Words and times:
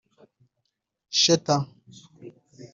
Sheter 1.19 1.57